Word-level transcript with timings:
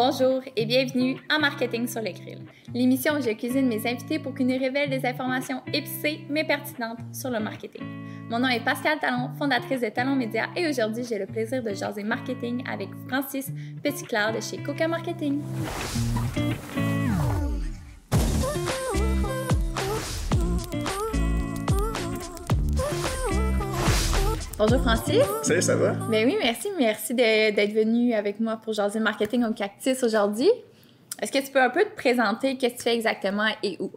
Bonjour 0.00 0.42
et 0.54 0.64
bienvenue 0.64 1.16
en 1.28 1.40
Marketing 1.40 1.88
sur 1.88 2.00
le 2.00 2.12
grill, 2.12 2.38
l'émission 2.72 3.14
où 3.14 3.20
je 3.20 3.30
cuisine 3.30 3.66
mes 3.66 3.84
invités 3.84 4.20
pour 4.20 4.32
qu'ils 4.32 4.46
nous 4.46 4.56
révèlent 4.56 4.90
des 4.90 5.04
informations 5.04 5.60
épicées 5.74 6.20
mais 6.30 6.44
pertinentes 6.44 7.00
sur 7.12 7.30
le 7.30 7.40
marketing. 7.40 7.82
Mon 8.30 8.38
nom 8.38 8.46
est 8.46 8.64
Pascal 8.64 9.00
Talon, 9.00 9.30
fondatrice 9.36 9.80
de 9.80 9.88
Talon 9.88 10.14
Média 10.14 10.50
et 10.54 10.68
aujourd'hui 10.68 11.02
j'ai 11.02 11.18
le 11.18 11.26
plaisir 11.26 11.64
de 11.64 11.74
jaser 11.74 12.04
marketing 12.04 12.62
avec 12.70 12.90
Francis 13.08 13.50
Petitclerc 13.82 14.36
de 14.36 14.40
chez 14.40 14.58
Coca 14.58 14.86
Marketing. 14.86 15.40
Bonjour 24.58 24.80
Francis. 24.80 25.22
Salut, 25.44 25.62
ça 25.62 25.76
va? 25.76 25.92
Ben 26.10 26.26
oui, 26.26 26.36
merci. 26.42 26.66
Merci 26.76 27.14
d'être 27.14 27.72
venu 27.72 28.12
avec 28.12 28.40
moi 28.40 28.56
pour 28.56 28.72
jaser 28.72 28.98
marketing 28.98 29.44
au 29.44 29.52
Cactus 29.52 30.02
aujourd'hui. 30.02 30.50
Est-ce 31.22 31.30
que 31.30 31.38
tu 31.38 31.52
peux 31.52 31.62
un 31.62 31.70
peu 31.70 31.84
te 31.84 31.94
présenter? 31.94 32.56
Qu'est-ce 32.56 32.74
que 32.74 32.78
tu 32.78 32.82
fais 32.82 32.94
exactement 32.96 33.46
et 33.62 33.76
où? 33.78 33.92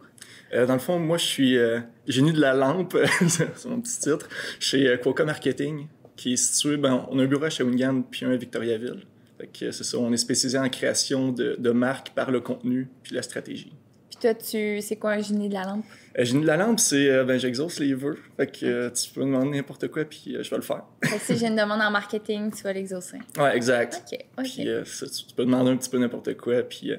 Euh, 0.54 0.64
dans 0.64 0.74
le 0.74 0.78
fond, 0.78 1.00
moi, 1.00 1.18
je 1.18 1.24
suis 1.24 1.58
euh, 1.58 1.80
génie 2.06 2.32
de 2.32 2.40
la 2.40 2.54
lampe, 2.54 2.96
c'est 3.28 3.64
mon 3.66 3.80
petit 3.80 3.98
titre, 3.98 4.28
chez 4.60 4.86
euh, 4.86 5.24
Marketing, 5.26 5.88
qui 6.14 6.34
est 6.34 6.36
situé, 6.36 6.76
ben, 6.76 7.08
on 7.10 7.18
a 7.18 7.24
un 7.24 7.26
bureau 7.26 7.42
à 7.42 7.50
Shawinigan 7.50 8.02
puis 8.08 8.24
un 8.24 8.30
à 8.30 8.36
Victoriaville. 8.36 9.02
c'est 9.52 9.72
ça, 9.72 9.98
on 9.98 10.12
est 10.12 10.16
spécialisé 10.16 10.58
en 10.58 10.68
création 10.68 11.32
de, 11.32 11.56
de 11.58 11.70
marques 11.72 12.10
par 12.10 12.30
le 12.30 12.40
contenu 12.40 12.88
puis 13.02 13.16
la 13.16 13.22
stratégie. 13.22 13.72
Toi, 14.22 14.34
tu, 14.34 14.80
c'est 14.80 14.94
quoi 14.94 15.14
un 15.14 15.20
génie 15.20 15.48
de 15.48 15.54
la 15.54 15.64
lampe? 15.64 15.84
Un 16.16 16.22
génie 16.22 16.42
de 16.42 16.46
la 16.46 16.56
lampe, 16.56 16.78
c'est, 16.78 17.10
euh, 17.10 17.24
ben, 17.24 17.40
j'exauce 17.40 17.80
les 17.80 17.92
vœux. 17.92 18.16
Fait 18.36 18.46
que 18.46 18.64
euh, 18.64 18.90
tu 18.90 19.10
peux 19.10 19.24
me 19.24 19.34
demander 19.34 19.56
n'importe 19.56 19.88
quoi, 19.88 20.04
puis 20.04 20.36
euh, 20.36 20.44
je 20.44 20.50
vais 20.50 20.58
le 20.58 20.62
faire. 20.62 20.84
si 21.18 21.36
j'ai 21.36 21.48
une 21.48 21.56
demande 21.56 21.80
en 21.80 21.90
marketing, 21.90 22.52
tu 22.52 22.62
vas 22.62 22.72
l'exaucer. 22.72 23.18
Ouais, 23.36 23.56
exact. 23.56 24.00
OK. 24.38 24.44
Puis 24.48 24.64
tu 24.64 25.34
peux 25.34 25.44
demander 25.44 25.72
un 25.72 25.76
petit 25.76 25.90
peu 25.90 25.98
n'importe 25.98 26.36
quoi, 26.36 26.62
puis 26.62 26.92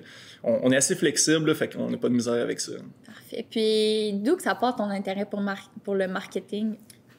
on, 0.43 0.69
est 0.73 0.75
assez 0.75 0.95
flexible, 0.95 1.55
fait 1.55 1.73
qu'on 1.73 1.89
n'a 1.89 1.97
pas 1.97 2.09
de 2.09 2.13
misère 2.13 2.43
avec 2.43 2.59
ça. 2.59 2.73
Parfait. 3.05 3.45
Puis 3.49 4.11
d'où 4.15 4.35
que 4.35 4.43
ça 4.43 4.55
part 4.55 4.75
ton 4.75 4.89
intérêt 4.89 5.23
pour, 5.23 5.41
pour 5.85 5.95
le 5.95 6.09
marketing? 6.09 6.75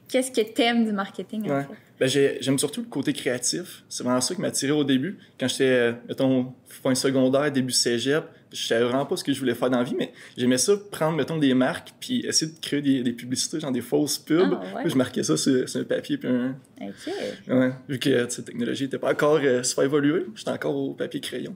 Qu'est-ce 0.08 0.30
que 0.30 0.40
t'aimes 0.40 0.84
du 0.84 0.92
marketing, 0.92 1.50
en 1.50 1.62
fait? 1.62 1.68
Ben, 1.98 2.08
j'aime 2.08 2.58
surtout 2.58 2.80
le 2.80 2.88
côté 2.88 3.12
créatif. 3.12 3.84
C'est 3.88 4.02
vraiment 4.02 4.20
ça 4.20 4.34
qui 4.34 4.40
m'a 4.40 4.48
attiré 4.48 4.72
au 4.72 4.84
début. 4.84 5.18
Quand 5.38 5.46
j'étais, 5.46 5.94
mettons, 6.08 6.52
fin 6.66 6.94
secondaire, 6.94 7.50
début 7.52 7.72
cégep, 7.72 8.24
je 8.52 8.66
savais 8.66 8.84
vraiment 8.84 9.06
pas 9.06 9.16
ce 9.16 9.24
que 9.24 9.32
je 9.32 9.38
voulais 9.38 9.54
faire 9.54 9.70
dans 9.70 9.78
la 9.78 9.84
vie, 9.84 9.96
mais 9.96 10.12
j'aimais 10.36 10.58
ça, 10.58 10.74
prendre, 10.90 11.16
mettons, 11.16 11.38
des 11.38 11.54
marques, 11.54 11.92
puis 11.98 12.24
essayer 12.26 12.52
de 12.52 12.58
créer 12.60 12.80
des, 12.80 13.12
publicités, 13.12 13.60
genre 13.60 13.72
des 13.72 13.80
fausses 13.80 14.18
pubs. 14.18 14.58
Ah, 14.74 14.82
je 14.86 14.94
marquais 14.96 15.22
ça 15.22 15.36
sur, 15.36 15.64
un 15.74 15.84
papier, 15.84 16.18
puis 16.18 16.28
un... 16.28 16.56
OK. 16.80 17.12
Ouais, 17.48 17.72
vu 17.88 17.98
que 17.98 18.10
la 18.10 18.26
technologie 18.26 18.84
n'était 18.84 18.98
pas 18.98 19.12
encore 19.12 19.40
euh, 19.42 19.62
super 19.62 19.84
évoluée, 19.84 20.26
j'étais 20.34 20.50
encore 20.50 20.76
au 20.76 20.94
papier 20.94 21.20
crayon. 21.20 21.54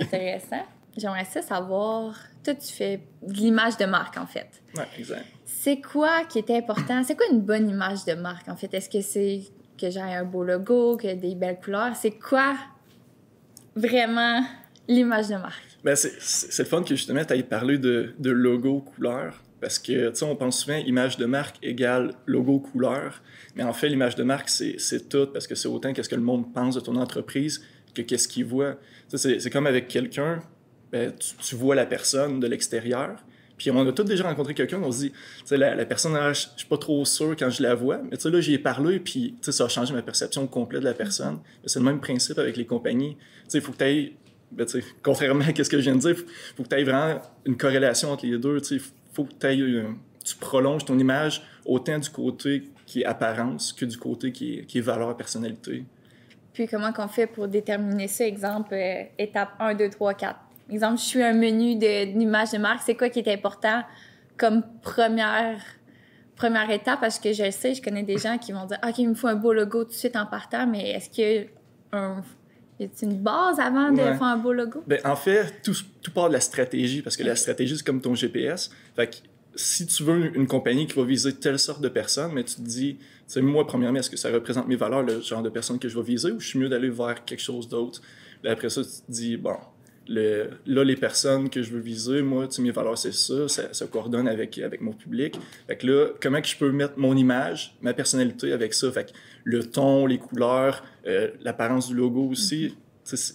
Intéressant. 0.00 0.66
J'aimerais 0.98 1.24
ça 1.24 1.40
savoir... 1.40 2.14
Toi, 2.44 2.54
tu 2.54 2.72
fais 2.72 3.00
de 3.22 3.32
l'image 3.34 3.76
de 3.76 3.84
marque, 3.84 4.16
en 4.16 4.26
fait. 4.26 4.48
Ouais, 4.76 4.86
exact. 4.98 5.24
C'est 5.44 5.80
quoi 5.80 6.24
qui 6.24 6.38
était 6.38 6.56
important? 6.56 7.02
C'est 7.04 7.16
quoi 7.16 7.26
une 7.30 7.40
bonne 7.40 7.68
image 7.68 8.04
de 8.04 8.14
marque, 8.14 8.48
en 8.48 8.56
fait? 8.56 8.72
Est-ce 8.74 8.88
que 8.88 9.00
c'est 9.00 9.42
que 9.80 9.90
j'ai 9.90 10.00
un 10.00 10.24
beau 10.24 10.44
logo, 10.44 10.96
que 10.96 11.14
des 11.14 11.34
belles 11.34 11.58
couleurs? 11.62 11.94
C'est 11.96 12.18
quoi 12.18 12.54
vraiment 13.74 14.44
l'image 14.86 15.28
de 15.28 15.36
marque? 15.36 15.62
Ben, 15.84 15.94
c'est 15.94 16.58
le 16.58 16.64
fun 16.64 16.82
que 16.82 16.94
justement 16.96 17.24
tu 17.24 17.34
aies 17.34 17.42
parlé 17.42 17.78
de, 17.78 18.14
de 18.18 18.30
logo, 18.30 18.80
couleur. 18.80 19.42
Parce 19.60 19.78
que, 19.78 20.10
tu 20.10 20.16
sais, 20.16 20.24
on 20.24 20.36
pense 20.36 20.60
souvent 20.60 20.76
image 20.76 21.16
de 21.16 21.26
marque 21.26 21.56
égale 21.62 22.14
logo, 22.26 22.60
couleur. 22.60 23.20
Mais 23.56 23.64
en 23.64 23.72
fait, 23.72 23.88
l'image 23.88 24.14
de 24.14 24.22
marque, 24.22 24.48
c'est 24.48 25.08
tout 25.08 25.26
parce 25.26 25.48
que 25.48 25.56
c'est 25.56 25.68
autant 25.68 25.92
qu'est-ce 25.92 26.08
que 26.08 26.14
le 26.14 26.22
monde 26.22 26.52
pense 26.54 26.76
de 26.76 26.80
ton 26.80 26.94
entreprise 26.96 27.64
que 27.94 28.02
qu'est-ce 28.02 28.28
qu'il 28.28 28.44
voit. 28.44 28.76
C'est 29.08 29.50
comme 29.50 29.66
avec 29.66 29.88
quelqu'un, 29.88 30.40
ben, 30.92 31.12
tu, 31.16 31.54
vois 31.54 31.74
la 31.74 31.86
personne 31.86 32.40
de 32.40 32.46
l'extérieur. 32.46 33.16
Puis 33.56 33.70
on 33.72 33.86
a 33.86 33.92
tous 33.92 34.04
déjà 34.04 34.24
rencontré 34.24 34.54
quelqu'un, 34.54 34.80
on 34.82 34.92
se 34.92 34.98
dit, 34.98 35.10
tu 35.10 35.18
sais, 35.46 35.56
la, 35.56 35.84
personne, 35.84 36.14
ah, 36.16 36.32
je, 36.32 36.46
suis 36.56 36.68
pas 36.68 36.78
trop 36.78 37.04
sûr 37.04 37.34
quand 37.36 37.50
je 37.50 37.62
la 37.62 37.74
vois, 37.74 37.98
mais 37.98 38.16
tu 38.16 38.22
sais, 38.22 38.30
là, 38.30 38.40
j'y 38.40 38.54
ai 38.54 38.58
parlé, 38.58 39.00
puis 39.00 39.34
tu 39.40 39.46
sais, 39.46 39.52
ça 39.52 39.64
a 39.64 39.68
changé 39.68 39.92
ma 39.92 40.02
perception 40.02 40.46
complète 40.46 40.82
de 40.82 40.86
la 40.86 40.94
personne. 40.94 41.40
C'est 41.66 41.80
le 41.80 41.84
même 41.84 42.00
principe 42.00 42.38
avec 42.38 42.56
les 42.56 42.66
compagnies. 42.66 43.16
Tu 43.16 43.24
sais, 43.48 43.58
il 43.58 43.60
faut 43.60 43.72
que 43.72 43.78
tu 43.78 43.84
aies 43.84 44.12
ben, 44.50 44.66
contrairement 45.02 45.44
à 45.44 45.54
ce 45.64 45.68
que 45.68 45.78
je 45.78 45.82
viens 45.82 45.96
de 45.96 46.00
dire, 46.00 46.14
il 46.16 46.56
faut 46.56 46.62
que 46.62 46.68
tu 46.68 46.76
aies 46.76 46.84
vraiment 46.84 47.20
une 47.44 47.56
corrélation 47.56 48.10
entre 48.10 48.26
les 48.26 48.38
deux. 48.38 48.60
Il 48.70 48.80
faut 49.12 49.24
que 49.24 49.46
euh, 49.46 49.88
tu 50.24 50.36
prolonges 50.36 50.84
ton 50.84 50.98
image 50.98 51.42
autant 51.64 51.98
du 51.98 52.10
côté 52.10 52.62
qui 52.86 53.02
est 53.02 53.04
apparence 53.04 53.72
que 53.72 53.84
du 53.84 53.98
côté 53.98 54.32
qui 54.32 54.58
est, 54.58 54.64
qui 54.64 54.78
est 54.78 54.82
valeur, 54.82 55.16
personnalité. 55.16 55.84
Puis 56.52 56.66
comment 56.66 56.92
qu'on 56.92 57.08
fait 57.08 57.26
pour 57.26 57.46
déterminer 57.46 58.08
ça? 58.08 58.26
Exemple, 58.26 58.74
euh, 58.74 59.04
étape 59.18 59.50
1, 59.60 59.74
2, 59.74 59.90
3, 59.90 60.14
4. 60.14 60.38
Exemple, 60.70 60.98
je 60.98 61.04
suis 61.04 61.22
un 61.22 61.32
menu 61.32 61.76
d'image 61.76 62.50
de, 62.52 62.56
de 62.56 62.62
marque. 62.62 62.82
C'est 62.84 62.94
quoi 62.94 63.08
qui 63.08 63.20
est 63.20 63.32
important 63.32 63.82
comme 64.36 64.62
première 64.82 65.60
première 66.36 66.70
étape? 66.70 67.00
Parce 67.00 67.18
que 67.18 67.32
je 67.32 67.50
sais, 67.50 67.74
je 67.74 67.82
connais 67.82 68.02
des 68.02 68.18
gens 68.18 68.38
qui 68.38 68.52
vont 68.52 68.66
dire 68.66 68.78
OK, 68.86 68.98
il 68.98 69.08
me 69.08 69.14
faut 69.14 69.28
un 69.28 69.34
beau 69.34 69.52
logo 69.52 69.84
tout 69.84 69.90
de 69.90 69.94
suite 69.94 70.16
en 70.16 70.26
partant, 70.26 70.66
mais 70.66 70.90
est-ce 70.90 71.10
qu'il 71.10 71.24
y 71.24 71.48
a 71.92 71.98
un 71.98 72.22
y 72.80 72.84
a 72.84 72.88
une 73.02 73.18
base 73.18 73.58
avant 73.58 73.90
de 73.90 73.96
faire 73.96 74.22
un 74.22 74.36
beau 74.36 74.52
logo? 74.52 74.82
Ben, 74.86 75.00
en 75.04 75.16
fait, 75.16 75.62
tout, 75.62 75.74
tout 76.02 76.12
part 76.12 76.28
de 76.28 76.34
la 76.34 76.40
stratégie, 76.40 77.02
parce 77.02 77.16
que 77.16 77.24
la 77.24 77.36
stratégie, 77.36 77.76
c'est 77.76 77.84
comme 77.84 78.00
ton 78.00 78.14
GPS. 78.14 78.70
Fait 78.94 79.08
que 79.08 79.16
si 79.54 79.86
tu 79.86 80.04
veux 80.04 80.36
une, 80.36 80.46
compagnie 80.46 80.86
qui 80.86 80.94
va 80.94 81.04
viser 81.04 81.34
telle 81.34 81.58
sorte 81.58 81.80
de 81.80 81.88
personnes, 81.88 82.32
mais 82.32 82.44
tu 82.44 82.56
te 82.56 82.60
dis, 82.60 82.98
sais, 83.26 83.40
moi, 83.40 83.66
premièrement, 83.66 83.98
est-ce 83.98 84.10
que 84.10 84.16
ça 84.16 84.30
représente 84.30 84.68
mes 84.68 84.76
valeurs, 84.76 85.02
le 85.02 85.20
genre 85.20 85.42
de 85.42 85.48
personnes 85.48 85.78
que 85.78 85.88
je 85.88 85.98
vais 85.98 86.04
viser, 86.04 86.30
ou 86.30 86.40
je 86.40 86.46
suis 86.46 86.58
mieux 86.58 86.68
d'aller 86.68 86.90
vers 86.90 87.24
quelque 87.24 87.42
chose 87.42 87.68
d'autre? 87.68 88.00
Après 88.46 88.70
ça, 88.70 88.82
tu 88.82 88.90
te 88.90 89.10
dis, 89.10 89.36
bon, 89.36 89.56
le, 90.08 90.50
là, 90.66 90.84
les 90.84 90.96
personnes 90.96 91.50
que 91.50 91.62
je 91.62 91.70
veux 91.70 91.80
viser, 91.80 92.22
moi, 92.22 92.48
tu 92.48 92.56
sais, 92.56 92.62
mes 92.62 92.70
valeurs, 92.70 92.96
c'est 92.96 93.12
ça, 93.12 93.46
ça, 93.48 93.72
ça, 93.72 93.86
coordonne 93.86 94.26
avec, 94.26 94.58
avec 94.58 94.80
mon 94.80 94.92
public. 94.92 95.38
Fait 95.66 95.76
que 95.76 95.86
là, 95.86 96.08
comment 96.20 96.40
que 96.40 96.48
je 96.48 96.56
peux 96.56 96.72
mettre 96.72 96.94
mon 96.96 97.16
image, 97.16 97.76
ma 97.82 97.92
personnalité 97.92 98.52
avec 98.52 98.72
ça? 98.72 98.90
Fait 98.90 99.04
que 99.04 99.16
le 99.44 99.62
ton, 99.64 100.06
les 100.06 100.18
couleurs, 100.18 100.82
euh, 101.06 101.30
l'apparence 101.42 101.88
du 101.88 101.94
logo 101.94 102.26
aussi. 102.28 102.74
Mm-hmm. 103.06 103.34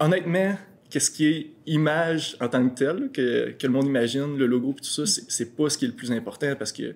Honnêtement, 0.00 0.58
qu'est-ce 0.90 1.10
qui 1.10 1.26
est 1.26 1.50
image 1.66 2.36
en 2.40 2.48
tant 2.48 2.68
que 2.68 2.74
tel, 2.74 3.10
que, 3.12 3.50
que 3.52 3.66
le 3.66 3.72
monde 3.72 3.86
imagine, 3.86 4.36
le 4.36 4.46
logo 4.46 4.72
et 4.72 4.82
tout 4.82 4.84
ça, 4.84 5.06
c'est 5.06 5.56
pas 5.56 5.70
ce 5.70 5.78
qui 5.78 5.84
est 5.84 5.88
le 5.88 5.94
plus 5.94 6.10
important 6.10 6.54
parce 6.56 6.72
que 6.72 6.94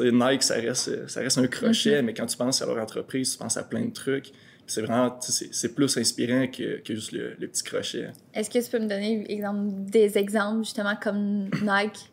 Nike, 0.00 0.42
ça 0.42 0.56
reste, 0.56 1.08
ça 1.08 1.20
reste 1.20 1.38
un 1.38 1.46
crochet, 1.46 2.00
mm-hmm. 2.00 2.02
mais 2.02 2.12
quand 2.12 2.26
tu 2.26 2.36
penses 2.36 2.60
à 2.60 2.66
leur 2.66 2.78
entreprise, 2.78 3.32
tu 3.32 3.38
penses 3.38 3.56
à 3.56 3.62
plein 3.62 3.84
de 3.84 3.92
trucs. 3.92 4.32
C'est 4.66 4.82
vraiment, 4.82 5.16
c'est 5.20 5.74
plus 5.74 5.96
inspirant 5.96 6.46
que, 6.48 6.80
que 6.80 6.94
juste 6.94 7.12
le, 7.12 7.36
petit 7.46 7.62
crochet. 7.62 8.08
Est-ce 8.34 8.50
que 8.50 8.64
tu 8.64 8.70
peux 8.70 8.80
me 8.80 8.88
donner 8.88 9.24
exemple, 9.30 9.90
des 9.90 10.18
exemples, 10.18 10.64
justement, 10.64 10.96
comme 11.00 11.48
Nike, 11.62 12.10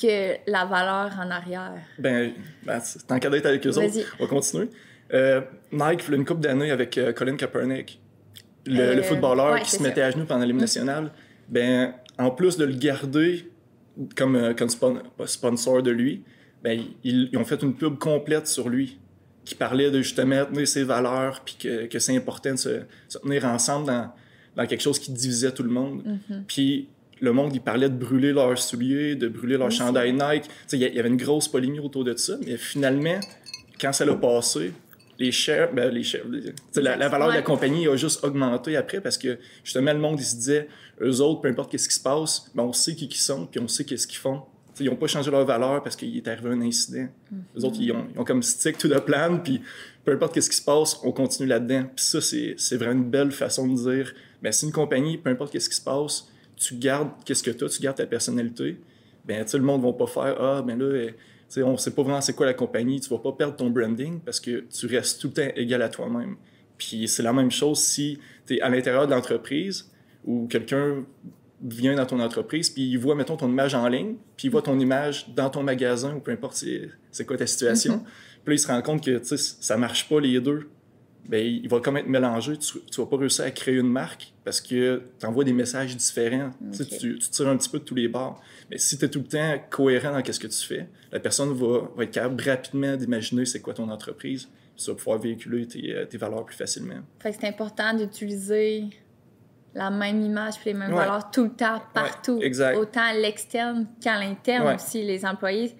que 0.00 0.50
la 0.50 0.64
valeur 0.64 1.12
en 1.18 1.30
arrière? 1.30 1.74
Ben, 1.98 2.32
ben 2.64 2.80
tant 3.06 3.18
qu'à 3.18 3.30
d'être 3.30 3.46
avec 3.46 3.64
eux 3.66 3.78
autres, 3.78 4.14
on 4.18 4.24
va 4.24 4.28
continuer. 4.28 4.68
Euh, 5.14 5.42
Nike, 5.70 6.04
il 6.08 6.14
une 6.14 6.24
coupe 6.24 6.40
d'années 6.40 6.70
avec 6.70 6.98
euh, 6.98 7.12
Colin 7.12 7.36
Kaepernick, 7.36 8.00
le, 8.66 8.80
euh, 8.80 9.02
footballeur 9.02 9.60
qui 9.60 9.70
se 9.70 9.82
mettait 9.82 10.02
à 10.02 10.10
genoux 10.10 10.24
pendant 10.24 10.44
l'hymne 10.44 10.56
mm. 10.56 10.60
national. 10.60 11.12
Ben, 11.48 11.94
en 12.18 12.30
plus 12.30 12.56
de 12.56 12.64
le 12.64 12.74
garder 12.74 13.50
comme, 14.16 14.54
comme 14.56 14.68
sponsor 15.26 15.82
de 15.82 15.90
lui, 15.90 16.24
ben, 16.62 16.80
ils, 17.04 17.30
ont 17.36 17.44
fait 17.44 17.62
une 17.62 17.74
pub 17.74 17.98
complète 17.98 18.46
sur 18.46 18.68
lui 18.68 18.98
qui 19.44 19.54
parlait 19.54 19.90
de 19.90 20.02
justement 20.02 20.44
tenir 20.44 20.68
ses 20.68 20.84
valeurs, 20.84 21.42
puis 21.44 21.56
que, 21.58 21.86
que 21.86 21.98
c'est 21.98 22.16
important 22.16 22.52
de 22.52 22.56
se, 22.56 22.80
tenir 23.22 23.44
ensemble 23.44 23.86
dans, 23.86 24.12
dans, 24.56 24.66
quelque 24.66 24.82
chose 24.82 24.98
qui 24.98 25.12
divisait 25.12 25.52
tout 25.52 25.62
le 25.62 25.70
monde. 25.70 26.02
Mm-hmm. 26.02 26.42
Puis 26.46 26.88
le 27.22 27.32
monde, 27.32 27.54
il 27.54 27.60
parlait 27.60 27.88
de 27.88 27.94
brûler 27.94 28.32
leurs 28.32 28.58
souliers, 28.58 29.14
de 29.14 29.28
brûler 29.28 29.56
leur 29.56 29.70
chandail 29.70 30.12
Nike. 30.12 30.44
Il 30.72 30.80
y, 30.80 30.98
avait 30.98 31.08
une 31.08 31.16
grosse 31.16 31.48
polémique 31.48 31.82
autour 31.82 32.04
de 32.04 32.16
ça, 32.16 32.36
mais 32.44 32.56
finalement, 32.56 33.18
quand 33.80 33.92
ça 33.92 34.04
l'a 34.04 34.16
passé, 34.16 34.72
les 35.18 35.30
shares, 35.30 35.72
ben, 35.72 35.92
les 35.92 36.02
la, 36.74 37.08
valeur 37.08 37.28
de 37.28 37.34
la 37.34 37.42
compagnie 37.42 37.86
a 37.86 37.96
juste 37.96 38.24
augmenté 38.24 38.76
après 38.76 39.00
parce 39.00 39.18
que 39.18 39.38
justement, 39.62 39.92
le 39.92 40.00
monde, 40.00 40.18
il 40.18 40.24
se 40.24 40.34
disait, 40.34 40.68
eux 41.00 41.20
autres, 41.20 41.42
peu 41.42 41.48
importe 41.48 41.70
qu'est-ce 41.70 41.88
qui 41.88 41.94
se 41.94 42.02
passe, 42.02 42.50
ben, 42.56 42.64
on 42.64 42.72
sait 42.72 42.96
qui 42.96 43.06
ils 43.06 43.14
sont, 43.14 43.46
puis 43.46 43.60
on 43.60 43.68
sait 43.68 43.84
qu'est-ce 43.84 44.08
qu'ils 44.08 44.18
font. 44.18 44.42
Ils 44.80 44.86
n'ont 44.86 44.96
pas 44.96 45.06
changé 45.06 45.30
leur 45.30 45.44
valeur 45.44 45.82
parce 45.82 45.96
qu'il 45.96 46.16
est 46.16 46.26
arrivé 46.28 46.50
un 46.50 46.60
incident. 46.62 47.08
Mm-hmm. 47.32 47.58
Eux 47.58 47.64
autres, 47.64 47.76
ils 47.80 47.92
ont, 47.92 48.06
ils 48.14 48.18
ont, 48.18 48.24
comme 48.24 48.42
stick 48.42 48.78
to 48.78 48.88
the 48.88 49.00
plan, 49.00 49.38
puis 49.42 49.60
peu 50.04 50.12
importe 50.12 50.34
qu'est-ce 50.34 50.50
qui 50.50 50.56
se 50.56 50.64
passe, 50.64 50.98
on 51.04 51.12
continue 51.12 51.48
là-dedans. 51.48 51.84
Puis 51.94 52.04
ça, 52.04 52.20
c'est 52.20 52.76
vraiment 52.76 53.02
une 53.02 53.10
belle 53.10 53.32
façon 53.32 53.68
de 53.68 53.74
dire, 53.74 54.14
ben, 54.42 54.52
si 54.52 54.66
une 54.66 54.72
compagnie, 54.72 55.18
peu 55.18 55.30
importe 55.30 55.52
qu'est-ce 55.52 55.68
qui 55.68 55.76
se 55.76 55.84
passe, 55.84 56.28
tu 56.56 56.76
gardes 56.76 57.10
qu'est-ce 57.24 57.42
que 57.42 57.50
tu 57.50 57.64
as, 57.64 57.68
tu 57.68 57.82
gardes 57.82 57.96
ta 57.96 58.06
personnalité, 58.06 58.80
ben, 59.24 59.44
le 59.52 59.60
monde 59.60 59.82
ne 59.82 59.86
va 59.86 59.92
pas 59.92 60.06
faire 60.06 60.36
Ah, 60.40 60.62
ben 60.62 60.78
là, 60.78 60.84
euh, 60.84 61.10
on 61.58 61.76
sait 61.76 61.92
pas 61.92 62.02
vraiment 62.02 62.20
c'est 62.20 62.34
quoi 62.34 62.46
la 62.46 62.54
compagnie, 62.54 63.00
tu 63.00 63.10
vas 63.10 63.18
pas 63.18 63.32
perdre 63.32 63.56
ton 63.56 63.70
branding 63.70 64.20
parce 64.20 64.40
que 64.40 64.64
tu 64.70 64.86
restes 64.86 65.20
tout 65.20 65.28
le 65.28 65.34
temps 65.34 65.52
égal 65.54 65.82
à 65.82 65.88
toi-même. 65.88 66.36
Puis 66.78 67.06
c'est 67.08 67.22
la 67.22 67.32
même 67.32 67.50
chose 67.50 67.78
si 67.78 68.18
tu 68.46 68.56
es 68.56 68.60
à 68.60 68.68
l'intérieur 68.68 69.06
de 69.06 69.12
l'entreprise 69.12 69.90
ou 70.24 70.46
quelqu'un 70.48 71.04
vient 71.62 71.94
dans 71.94 72.06
ton 72.06 72.20
entreprise, 72.20 72.70
puis 72.70 72.82
il 72.82 72.98
voit, 72.98 73.14
mettons, 73.14 73.36
ton 73.36 73.48
image 73.48 73.74
en 73.74 73.88
ligne, 73.88 74.16
puis 74.36 74.48
il 74.48 74.50
voit 74.50 74.62
ton 74.62 74.78
image 74.78 75.28
dans 75.34 75.50
ton 75.50 75.62
magasin, 75.62 76.14
ou 76.16 76.20
peu 76.20 76.32
importe 76.32 76.64
c'est 77.10 77.26
quoi 77.26 77.36
ta 77.36 77.46
situation. 77.46 77.96
Mm-hmm. 77.96 78.42
Puis 78.44 78.46
là, 78.46 78.54
il 78.54 78.58
se 78.58 78.66
rend 78.66 78.82
compte 78.82 79.04
que 79.04 79.20
ça 79.22 79.76
marche 79.76 80.08
pas 80.08 80.20
les 80.20 80.40
deux. 80.40 80.68
Ben, 81.28 81.38
il 81.40 81.68
va 81.68 81.78
quand 81.78 81.92
même 81.92 82.04
être 82.04 82.10
mélangé. 82.10 82.56
Tu, 82.56 82.80
tu 82.90 83.00
vas 83.00 83.06
pas 83.06 83.16
réussir 83.16 83.44
à 83.44 83.50
créer 83.52 83.76
une 83.76 83.88
marque 83.88 84.32
parce 84.44 84.60
que 84.60 85.02
tu 85.20 85.26
envoies 85.26 85.44
des 85.44 85.52
messages 85.52 85.96
différents. 85.96 86.50
Tu, 86.76 86.84
tu, 86.84 87.18
tires 87.18 87.48
un 87.48 87.56
petit 87.56 87.68
peu 87.68 87.78
de 87.78 87.84
tous 87.84 87.94
les 87.94 88.08
bords. 88.08 88.42
Mais 88.70 88.78
si 88.78 88.98
tu 88.98 89.04
es 89.04 89.08
tout 89.08 89.20
le 89.20 89.26
temps 89.26 89.54
cohérent 89.70 90.10
dans 90.10 90.32
ce 90.32 90.40
que 90.40 90.48
tu 90.48 90.66
fais, 90.66 90.88
la 91.12 91.20
personne 91.20 91.52
va, 91.52 91.88
va 91.96 92.02
être 92.02 92.10
capable 92.10 92.42
rapidement 92.42 92.96
d'imaginer 92.96 93.44
c'est 93.44 93.60
quoi 93.60 93.72
ton 93.72 93.88
entreprise. 93.88 94.48
Tu 94.76 94.90
vas 94.90 94.96
pouvoir 94.96 95.18
véhiculer 95.18 95.68
tes, 95.68 95.94
euh, 95.94 96.06
tes 96.06 96.18
valeurs 96.18 96.44
plus 96.44 96.56
facilement. 96.56 97.00
Fait 97.20 97.30
que 97.30 97.36
c'est 97.40 97.46
important 97.46 97.94
d'utiliser 97.94 98.86
la 99.74 99.90
même 99.90 100.20
image 100.20 100.54
et 100.64 100.70
les 100.70 100.74
mêmes 100.74 100.92
valeurs 100.92 101.30
tout 101.30 101.44
le 101.44 101.50
temps, 101.52 101.80
partout. 101.94 102.40
Autant 102.76 103.02
à 103.02 103.14
l'externe 103.14 103.86
qu'à 104.00 104.18
l'interne 104.18 104.74
aussi. 104.74 105.02
Les 105.02 105.24
employés 105.24 105.76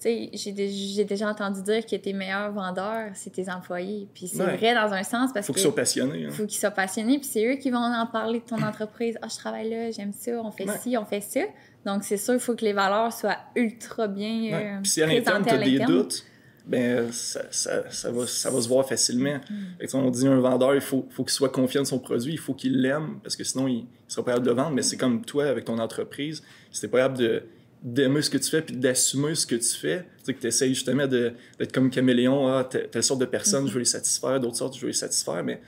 sais, 0.00 0.30
j'ai 0.32 1.04
déjà 1.04 1.28
entendu 1.28 1.62
dire 1.62 1.84
que 1.84 1.96
tes 1.96 2.12
meilleurs 2.12 2.50
vendeurs, 2.52 3.10
c'est 3.14 3.30
tes 3.30 3.50
employés. 3.50 4.08
Puis 4.14 4.28
c'est 4.28 4.42
vrai 4.42 4.74
dans 4.74 4.92
un 4.92 5.02
sens 5.02 5.32
parce 5.32 5.46
faut 5.46 5.52
qu'ils 5.52 5.62
soient 5.62 5.74
passionnés. 5.74 6.26
Hein. 6.26 6.30
Faut 6.30 6.46
qu'ils 6.46 6.58
soient 6.58 6.70
passionnés. 6.70 7.18
Puis 7.18 7.28
c'est 7.30 7.46
eux 7.46 7.56
qui 7.56 7.70
vont 7.70 7.78
en 7.78 8.06
parler 8.06 8.40
de 8.40 8.44
ton 8.44 8.62
entreprise. 8.62 9.18
Ah, 9.22 9.28
je 9.30 9.36
travaille 9.36 9.68
là, 9.68 9.90
j'aime 9.90 10.12
ça, 10.12 10.32
on 10.42 10.50
fait 10.50 10.66
ci, 10.80 10.96
on 10.96 11.04
fait 11.04 11.20
ça. 11.20 11.40
Donc 11.84 12.04
c'est 12.04 12.16
sûr, 12.16 12.34
il 12.34 12.40
faut 12.40 12.54
que 12.54 12.64
les 12.64 12.72
valeurs 12.72 13.12
soient 13.12 13.38
ultra 13.54 14.08
bien. 14.08 14.52
Euh, 14.52 14.78
Puis 14.82 14.90
si 14.90 15.02
à 15.02 15.06
l'interne, 15.06 15.44
tu 15.46 15.54
as 15.54 15.58
des 15.58 15.78
doutes, 15.80 16.24
ben 16.70 17.10
ça, 17.10 17.42
ça, 17.50 17.90
ça, 17.90 18.12
va, 18.12 18.28
ça 18.28 18.48
va 18.48 18.60
se 18.60 18.68
voir 18.68 18.88
facilement. 18.88 19.40
Mm. 19.50 19.86
On 19.94 20.10
dit 20.10 20.26
un 20.28 20.38
vendeur, 20.38 20.76
il 20.76 20.80
faut, 20.80 21.04
faut 21.10 21.24
qu'il 21.24 21.32
soit 21.32 21.48
confiant 21.48 21.82
de 21.82 21.86
son 21.86 21.98
produit, 21.98 22.32
il 22.32 22.38
faut 22.38 22.54
qu'il 22.54 22.80
l'aime 22.80 23.18
parce 23.24 23.34
que 23.34 23.42
sinon, 23.42 23.66
il 23.66 23.78
ne 23.78 23.84
sera 24.06 24.24
pas 24.24 24.30
capable 24.32 24.46
de 24.46 24.52
vendre. 24.52 24.70
Mais 24.70 24.82
c'est 24.82 24.96
comme 24.96 25.24
toi 25.24 25.46
avec 25.46 25.64
ton 25.64 25.78
entreprise, 25.80 26.44
si 26.70 26.80
tu 26.80 26.88
pas 26.88 26.98
capable 26.98 27.18
de 27.18 27.42
d'aimer 27.82 28.20
ce 28.20 28.28
que 28.28 28.36
tu 28.36 28.50
fais 28.50 28.60
puis 28.60 28.76
d'assumer 28.76 29.34
ce 29.34 29.46
que 29.46 29.56
tu 29.56 29.76
fais. 29.76 30.00
Tu 30.18 30.24
sais, 30.24 30.34
que 30.34 30.40
tu 30.40 30.46
essayes 30.46 30.74
justement 30.74 31.06
d'être 31.06 31.72
comme 31.72 31.90
caméléon, 31.90 32.46
ah, 32.46 32.62
telle 32.64 33.02
sorte 33.02 33.20
de 33.20 33.26
personne, 33.26 33.66
je 33.66 33.72
veux 33.72 33.78
les 33.78 33.84
satisfaire, 33.86 34.38
d'autres 34.38 34.56
sortes, 34.58 34.76
je 34.76 34.82
veux 34.82 34.88
les 34.88 34.92
satisfaire, 34.92 35.42
mais 35.42 35.60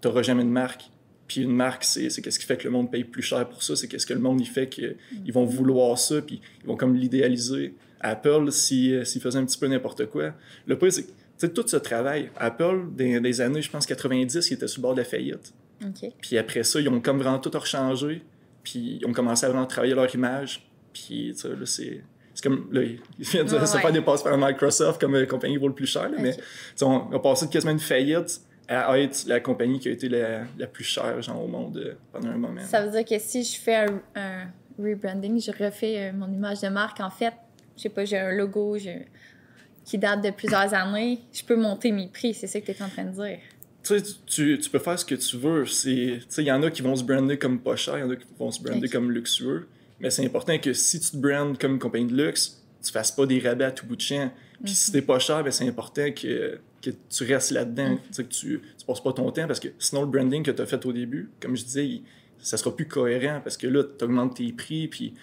tu 0.00 0.06
n'auras 0.06 0.22
jamais 0.22 0.44
de 0.44 0.50
marque. 0.50 0.90
Puis 1.26 1.42
une 1.42 1.52
marque, 1.52 1.84
c'est 1.84 2.08
qu'est-ce 2.08 2.38
qui 2.38 2.46
fait 2.46 2.56
que 2.56 2.64
le 2.64 2.70
monde 2.70 2.90
paye 2.90 3.04
plus 3.04 3.22
cher 3.22 3.48
pour 3.48 3.62
ça, 3.62 3.74
c'est 3.74 3.88
qu'est-ce 3.88 4.06
que 4.06 4.14
le 4.14 4.20
monde 4.20 4.40
il 4.40 4.46
fait 4.46 4.68
qu'ils 4.68 5.32
vont 5.32 5.44
vouloir 5.44 5.98
ça, 5.98 6.22
puis 6.22 6.40
ils 6.62 6.66
vont 6.66 6.76
comme 6.76 6.94
l'idéaliser. 6.94 7.74
Apple, 8.00 8.52
s'ils 8.52 9.04
si, 9.06 9.20
faisaient 9.20 9.38
un 9.38 9.44
petit 9.44 9.58
peu 9.58 9.66
n'importe 9.66 10.06
quoi, 10.06 10.34
le 10.66 10.78
point, 10.78 10.90
c'est 10.90 11.54
tout 11.54 11.64
ce 11.66 11.76
travail. 11.76 12.30
Apple, 12.36 12.86
des, 12.92 13.20
des, 13.20 13.40
années, 13.40 13.62
je 13.62 13.70
pense, 13.70 13.86
90, 13.86 14.50
ils 14.50 14.54
étaient 14.54 14.66
le 14.66 14.80
bord 14.80 14.94
de 14.94 14.98
la 15.00 15.04
faillite. 15.04 15.52
Puis 16.20 16.38
après 16.38 16.62
ça, 16.62 16.80
ils 16.80 16.88
ont 16.88 17.00
comme 17.00 17.18
vraiment 17.18 17.38
tout 17.38 17.50
rechangé, 17.58 18.22
puis 18.62 18.98
ils 19.00 19.06
ont 19.06 19.12
commencé 19.12 19.44
à 19.46 19.48
vraiment 19.48 19.66
travailler 19.66 19.94
leur 19.94 20.12
image, 20.14 20.66
puis, 20.96 21.32
tu 21.34 21.42
sais, 21.42 21.48
là, 21.48 21.66
c'est. 21.66 22.02
C'est 22.34 22.42
comme, 22.42 22.68
là, 22.70 22.82
il 22.82 23.00
vient 23.18 23.44
de 23.44 23.92
dépasse 23.92 24.22
par 24.22 24.36
Microsoft 24.36 25.00
comme 25.00 25.14
la 25.14 25.24
compagnie 25.24 25.56
vaut 25.56 25.68
le 25.68 25.74
plus 25.74 25.86
cher, 25.86 26.10
mais 26.18 26.36
on 26.82 27.10
a 27.14 27.18
passé 27.18 27.46
de 27.46 27.50
quasiment 27.50 27.72
une 27.72 27.78
faillite 27.78 28.42
à 28.68 28.98
être 28.98 29.24
la 29.26 29.40
compagnie 29.40 29.78
qui 29.78 29.88
a 29.88 29.92
été 29.92 30.08
la, 30.08 30.44
la 30.58 30.66
plus 30.66 30.84
chère 30.84 31.20
genre, 31.22 31.42
au 31.42 31.46
monde 31.46 31.76
euh, 31.78 31.94
pendant 32.12 32.30
un 32.30 32.36
moment. 32.36 32.60
Ça 32.62 32.84
veut 32.84 32.90
dire 32.90 33.04
que 33.04 33.18
si 33.18 33.44
je 33.44 33.58
fais 33.58 33.86
un, 34.16 34.48
rebranding, 34.78 35.40
je 35.40 35.52
refais 35.52 36.08
euh, 36.08 36.12
mon 36.12 36.30
image 36.32 36.60
de 36.60 36.68
marque, 36.68 37.00
en 37.00 37.10
fait, 37.10 37.32
je 37.76 37.82
sais 37.82 37.88
pas, 37.88 38.04
j'ai 38.04 38.18
un 38.18 38.32
logo 38.32 38.76
qui 39.84 39.98
date 39.98 40.22
de 40.24 40.30
plusieurs 40.30 40.74
années, 40.74 41.20
je 41.32 41.44
peux 41.44 41.56
monter 41.56 41.92
mes 41.92 42.08
prix, 42.08 42.34
c'est 42.34 42.46
ça 42.46 42.60
que 42.60 42.66
tu 42.66 42.72
es 42.72 42.82
en 42.82 42.88
train 42.88 43.04
de 43.04 43.10
dire. 43.10 43.38
Tu, 43.82 44.02
tu, 44.26 44.58
tu 44.58 44.70
peux 44.70 44.80
faire 44.80 44.98
ce 44.98 45.04
que 45.04 45.14
tu 45.14 45.36
veux. 45.36 45.64
Il 45.86 46.44
y 46.44 46.50
en 46.50 46.62
a 46.62 46.70
qui 46.70 46.82
vont 46.82 46.96
se 46.96 47.04
brander 47.04 47.38
comme 47.38 47.60
pas 47.60 47.76
cher, 47.76 47.98
il 47.98 48.00
y 48.00 48.04
en 48.04 48.10
a 48.10 48.16
qui 48.16 48.26
vont 48.36 48.50
se 48.50 48.60
brander 48.60 48.88
comme 48.88 49.12
luxueux. 49.12 49.68
Mais 50.00 50.10
c'est 50.10 50.26
important 50.26 50.58
que 50.58 50.72
si 50.72 50.98
tu 51.00 51.10
te 51.12 51.16
brandes 51.16 51.56
comme 51.58 51.74
une 51.74 51.78
compagnie 51.78 52.06
de 52.06 52.16
luxe, 52.16 52.62
tu 52.82 52.92
fasses 52.92 53.12
pas 53.12 53.26
des 53.26 53.38
rabais 53.38 53.64
à 53.64 53.70
tout 53.70 53.86
bout 53.86 53.96
de 53.96 54.00
champ. 54.00 54.30
Puis 54.64 54.74
si 54.74 54.92
t'es 54.92 55.02
pas 55.02 55.18
cher, 55.18 55.44
ben 55.44 55.50
c'est 55.50 55.68
important 55.68 56.10
que, 56.12 56.58
que, 56.80 56.90
tu 57.08 57.24
restes 57.24 57.50
là-dedans, 57.50 57.94
mm. 57.94 58.16
que 58.16 58.22
tu, 58.22 58.60
tu 58.78 58.86
passes 58.86 59.02
pas 59.02 59.12
ton 59.12 59.30
temps 59.30 59.46
parce 59.46 59.60
que 59.60 59.68
sinon 59.78 60.02
le 60.02 60.08
branding 60.08 60.42
que 60.42 60.50
tu 60.50 60.62
as 60.62 60.66
fait 60.66 60.84
au 60.86 60.92
début, 60.92 61.30
comme 61.40 61.56
je 61.56 61.64
disais, 61.64 62.02
ça 62.38 62.56
sera 62.56 62.74
plus 62.74 62.86
cohérent 62.86 63.40
parce 63.42 63.56
que 63.56 63.66
là, 63.66 63.82
tu 63.84 64.04
augmentes 64.04 64.36
tes 64.36 64.52
prix. 64.52 64.88
Puis, 64.88 65.14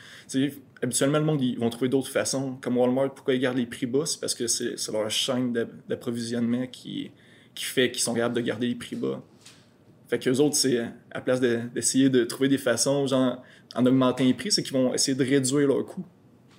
habituellement, 0.81 1.19
le 1.19 1.25
monde, 1.25 1.41
ils 1.41 1.57
vont 1.57 1.69
trouver 1.69 1.89
d'autres 1.89 2.09
façons. 2.09 2.57
Comme 2.61 2.77
Walmart, 2.77 3.13
pourquoi 3.13 3.33
ils 3.35 3.39
gardent 3.39 3.57
les 3.57 3.65
prix 3.65 3.85
bas? 3.85 4.05
C'est 4.05 4.19
parce 4.19 4.35
que 4.35 4.47
c'est 4.47 4.91
leur 4.91 5.09
chaîne 5.09 5.53
d'approvisionnement 5.87 6.67
qui, 6.67 7.11
qui 7.55 7.65
fait 7.65 7.91
qu'ils 7.91 8.01
sont 8.01 8.13
capables 8.13 8.35
de 8.35 8.41
garder 8.41 8.67
les 8.67 8.75
prix 8.75 8.95
bas. 8.95 9.21
Fait 10.09 10.19
qu'eux 10.19 10.37
autres, 10.37 10.55
c'est 10.55 10.85
à 11.11 11.21
place 11.21 11.39
d'essayer 11.39 12.09
de, 12.09 12.23
trouver 12.23 12.49
des 12.49 12.57
façons, 12.57 13.07
genre 13.07 13.41
en 13.75 13.85
augmentant 13.85 14.23
les 14.23 14.33
prix, 14.33 14.51
c'est 14.51 14.61
qu'ils 14.61 14.73
vont 14.73 14.93
essayer 14.93 15.15
de 15.15 15.23
réduire 15.23 15.67
leurs 15.67 15.85
coûts. 15.85 16.05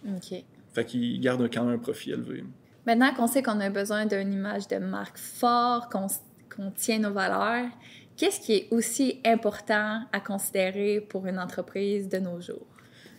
OK. 0.08 0.42
Fait 0.72 0.84
qu'ils 0.84 1.20
gardent 1.20 1.48
quand 1.52 1.64
même 1.64 1.74
un 1.74 1.78
profit 1.78 2.10
élevé. 2.10 2.42
Maintenant 2.86 3.14
qu'on 3.14 3.26
sait 3.26 3.42
qu'on 3.42 3.60
a 3.60 3.70
besoin 3.70 4.06
d'une 4.06 4.32
image 4.32 4.68
de 4.68 4.76
marque 4.76 5.18
fort, 5.18 5.88
qu'on 5.88 6.70
tient 6.72 6.98
nos 6.98 7.12
valeurs, 7.12 7.70
qu'est-ce 8.16 8.40
qui 8.40 8.52
est 8.52 8.68
aussi 8.70 9.20
important 9.24 10.02
à 10.12 10.20
considérer 10.20 11.00
pour 11.00 11.26
une 11.26 11.38
entreprise 11.38 12.08
de 12.08 12.18
nos 12.18 12.40
jours? 12.40 12.66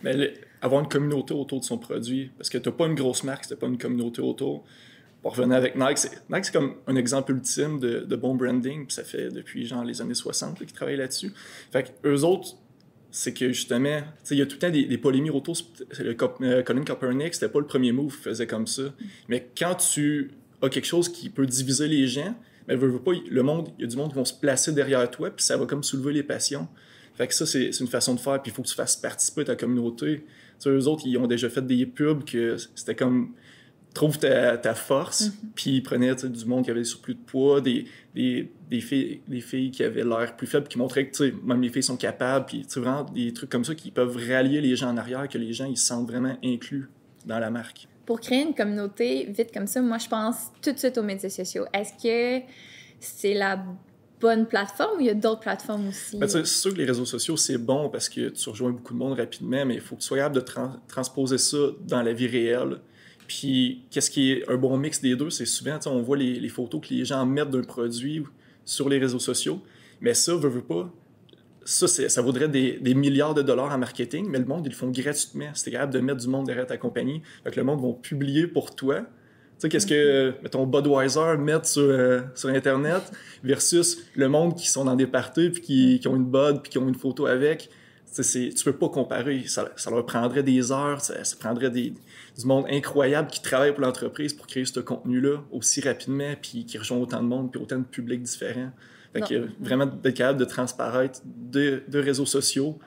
Bien, 0.04 0.28
avoir 0.62 0.82
une 0.82 0.88
communauté 0.90 1.34
autour 1.34 1.60
de 1.60 1.66
son 1.66 1.78
produit. 1.78 2.32
Parce 2.38 2.50
que 2.50 2.58
tu 2.58 2.70
n'as 2.70 2.76
pas 2.76 2.86
une 2.86 2.96
grosse 2.96 3.24
marque, 3.24 3.48
tu 3.48 3.56
pas 3.56 3.68
une 3.68 3.78
communauté 3.78 4.22
autour. 4.22 4.64
Pour 5.22 5.36
revenir 5.36 5.58
avec 5.58 5.76
Nike, 5.76 5.98
Nike, 6.30 6.46
c'est 6.46 6.54
comme 6.54 6.76
un 6.86 6.96
exemple 6.96 7.32
ultime 7.32 7.80
de, 7.80 8.16
bon 8.16 8.36
branding. 8.36 8.86
Puis 8.86 8.94
ça 8.94 9.04
fait 9.04 9.30
depuis 9.30 9.66
genre 9.66 9.84
les 9.84 10.02
années 10.02 10.14
60 10.14 10.60
qu'ils 10.60 10.72
travaillent 10.72 10.98
là-dessus. 10.98 11.32
Fait 11.72 11.94
eux 12.06 12.24
autres, 12.24 12.58
c'est 13.16 13.34
que 13.34 13.54
justement, 13.54 14.02
il 14.30 14.38
y 14.38 14.42
a 14.42 14.46
tout 14.46 14.56
le 14.56 14.60
temps 14.60 14.70
des, 14.70 14.84
des 14.84 15.30
autour. 15.30 15.56
Le, 16.00 16.18
euh, 16.42 16.64
Colin 16.64 16.84
Kaepernick, 16.84 17.34
c'était 17.34 17.48
pas 17.48 17.60
le 17.60 17.66
premier 17.66 17.94
move 17.94 18.12
qu'il 18.12 18.24
faisait 18.24 18.46
comme 18.46 18.68
ça. 18.68 18.94
Mais 19.30 19.48
quand 19.58 19.76
tu 19.76 20.32
as 20.62 20.68
quelque 20.68 20.86
chose 20.86 21.08
qui 21.08 21.30
peut 21.30 21.46
diviser 21.46 21.88
les 21.88 22.08
gens, 22.08 22.36
ben, 22.68 22.78
le 22.78 23.42
monde, 23.42 23.70
il 23.78 23.84
y 23.84 23.86
a 23.86 23.88
du 23.88 23.96
monde 23.96 24.10
qui 24.10 24.16
vont 24.16 24.26
se 24.26 24.34
placer 24.34 24.74
derrière 24.74 25.10
toi, 25.10 25.30
puis 25.30 25.46
ça 25.46 25.56
va 25.56 25.66
comme 25.66 25.82
soulever 25.82 26.12
les 26.12 26.24
passions. 26.24 26.68
Fait 27.14 27.26
que 27.26 27.34
ça, 27.34 27.46
c'est 27.46 27.70
une 27.80 27.88
façon 27.88 28.16
de 28.16 28.20
faire, 28.20 28.42
puis 28.42 28.52
il 28.52 28.54
faut 28.54 28.64
que 28.64 28.68
tu 28.68 28.76
fasses 28.76 28.98
participer 28.98 29.42
à 29.42 29.46
ta 29.46 29.56
communauté. 29.56 30.26
sais, 30.60 30.70
eux 30.70 30.86
autres, 30.86 31.04
ils 31.08 31.18
ont 31.18 31.28
déjà 31.28 31.50
fait 31.50 31.66
des 31.66 31.86
pubs 31.86 32.26
que 32.26 32.58
c'était 32.76 32.96
comme 32.96 33.32
trouve 33.96 34.20
ta, 34.20 34.58
ta 34.58 34.76
force, 34.76 35.24
mm-hmm. 35.24 35.32
puis 35.56 35.72
ils 35.78 35.82
prenaient 35.82 36.14
du 36.14 36.46
monde 36.46 36.66
qui 36.66 36.70
avait 36.70 36.82
des 36.82 36.86
surplus 36.86 37.16
de 37.16 37.20
poids, 37.20 37.62
des, 37.62 37.86
des, 38.14 38.52
des, 38.70 38.82
filles, 38.82 39.22
des 39.28 39.42
filles 39.42 39.72
qui 39.72 39.84
avaient 39.84 40.04
l'air 40.04 40.36
plus 40.36 40.46
faibles, 40.46 40.68
qui 40.68 40.78
montraient 40.78 41.08
que 41.08 41.24
même 41.44 41.62
les 41.62 41.70
filles 41.70 41.82
sont 41.82 41.98
capables, 41.98 42.46
puis 42.46 42.66
vraiment 42.76 43.06
des 43.06 43.34
trucs 43.34 43.50
comme 43.50 43.66
ça 43.66 43.74
qui 43.74 43.90
peuvent 43.90 44.18
rallier 44.30 44.62
les 44.62 44.76
gens 44.76 44.90
en 44.90 44.98
arrière, 44.98 45.28
que 45.28 45.38
les 45.38 45.54
gens 45.54 45.66
ils 45.66 45.78
se 45.78 45.88
sentent 45.88 46.08
vraiment 46.08 46.38
inclus 46.44 46.90
dans 47.26 47.40
la 47.40 47.50
marque. 47.50 47.88
Pour 48.06 48.20
créer 48.20 48.44
une 48.44 48.54
communauté 48.54 49.26
vite 49.26 49.52
comme 49.52 49.66
ça, 49.66 49.82
moi 49.82 49.98
je 49.98 50.08
pense 50.08 50.36
tout 50.62 50.74
de 50.74 50.78
suite 50.78 50.98
aux 50.98 51.04
médias 51.04 51.30
sociaux. 51.30 51.66
Est-ce 51.74 51.94
que 51.94 52.46
c'est 53.00 53.34
la 53.34 53.66
bonne 54.20 54.46
plateforme 54.46 54.98
ou 54.98 55.00
il 55.00 55.08
y 55.08 55.10
a 55.10 55.14
d'autres 55.14 55.40
plateformes 55.40 55.88
aussi? 55.88 56.18
Ben, 56.18 56.28
c'est 56.28 56.46
sûr 56.46 56.74
que 56.74 56.78
les 56.78 56.86
réseaux 56.86 57.06
sociaux, 57.06 57.38
c'est 57.38 57.58
bon 57.58 57.90
parce 57.90 58.10
que 58.10 58.30
tu 58.30 58.50
rejoins 58.50 58.72
beaucoup 58.72 58.94
de 58.94 59.00
monde 59.00 59.18
rapidement, 59.18 59.66
mais 59.66 59.76
il 59.76 59.82
faut 59.82 59.96
que 59.96 60.02
tu 60.02 60.08
sois 60.08 60.18
capable 60.18 60.36
de 60.36 60.46
transposer 60.88 61.38
ça 61.38 61.58
dans 61.82 62.02
la 62.02 62.12
vie 62.12 62.28
réelle. 62.28 62.82
Puis, 63.28 63.84
qu'est-ce 63.92 64.12
qui 64.12 64.32
est 64.32 64.50
un 64.50 64.58
bon 64.58 64.78
mix 64.78 65.02
des 65.02 65.16
deux? 65.16 65.30
C'est 65.30 65.46
souvent, 65.46 65.80
on 65.88 66.02
voit 66.02 66.18
les, 66.18 66.50
photos 66.50 66.82
que 66.82 66.94
les 66.94 67.06
gens 67.06 67.26
mettent 67.26 67.50
d'un 67.50 67.64
produit 67.64 68.24
sur 68.64 68.90
les 68.90 69.00
réseaux 69.00 69.20
sociaux, 69.20 69.62
mais 70.02 70.14
ça, 70.14 70.36
veut, 70.36 70.50
veut 70.50 70.62
pas, 70.62 70.92
ça, 71.66 71.88
ça 71.88 72.22
vaudrait 72.22 72.48
des, 72.48 72.94
milliards 72.94 73.34
de 73.34 73.42
dollars 73.42 73.72
en 73.72 73.78
marketing, 73.78 74.28
mais 74.30 74.40
le 74.40 74.46
monde, 74.46 74.66
ils 74.66 74.70
le 74.70 74.76
font 74.76 74.90
gratuitement. 74.90 75.50
C'est 75.54 75.72
capable 75.72 75.94
de 75.94 76.00
mettre 76.00 76.20
du 76.20 76.28
monde 76.28 76.46
derrière 76.46 76.68
ta 76.68 76.78
compagnie. 76.78 77.22
Fait 77.44 77.56
le 77.56 77.64
monde 77.64 77.82
va 77.82 77.94
publier 77.94 78.48
pour 78.48 78.76
toi. 78.76 79.00
Tu 79.02 79.06
sais, 79.58 79.70
qu'est-ce 79.70 79.88
que, 79.88 80.34
mettons, 80.44 80.68
Budweiser 80.68 81.38
met 81.38 81.64
sur, 81.64 81.82
euh, 81.82 82.22
sur 82.36 82.50
Internet 82.50 83.02
versus 83.44 84.06
le 84.16 84.28
monde 84.28 84.56
qui 84.56 84.70
sont 84.70 84.86
dans 84.86 84.96
des 84.96 85.08
parties 85.08 85.50
puis 85.50 85.62
qui, 85.62 86.00
qui 86.00 86.08
ont 86.08 86.16
une 86.16 86.26
Bud 86.26 86.62
puis 86.62 86.72
qui 86.72 86.78
ont 86.78 86.88
une 86.88 86.96
photo 86.96 87.26
avec. 87.26 87.70
Tu 88.22 88.64
peux 88.64 88.76
pas 88.76 88.90
comparer. 88.90 89.44
Ça, 89.48 89.70
ça, 89.76 89.92
leur 89.92 90.06
prendrait 90.06 90.44
des 90.44 90.72
heures, 90.72 91.02
ça, 91.02 91.16
prendrait 91.40 91.70
des, 91.70 91.94
du 92.38 92.46
monde 92.46 92.66
incroyable 92.70 93.30
qui 93.30 93.42
travaille 93.42 93.72
pour 93.72 93.82
l'entreprise 93.82 94.34
pour 94.34 94.48
créer 94.48 94.66
ce 94.66 94.80
contenu-là 94.80 95.40
aussi 95.52 95.82
rapidement, 95.82 96.34
puis 96.42 96.66
qui 96.66 96.78
rejoint 96.78 96.98
autant 96.98 97.22
de 97.22 97.28
monde, 97.28 97.52
puis 97.52 97.62
autant 97.62 97.80
de 97.80 97.84
publics 97.84 98.22
différents. 98.22 98.72
Fait 99.14 99.22
que 99.22 99.50
vraiment 99.60 99.86
d'être 99.86 100.16
capable 100.16 100.40
de 100.40 100.46
transparaître 100.46 101.22
de, 101.26 101.84
de, 101.88 102.00
réseaux 102.00 102.26
sociaux 102.26 102.78